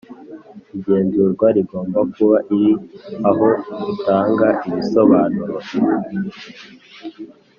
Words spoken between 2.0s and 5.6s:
kuba iri aho utanga ibisobanuro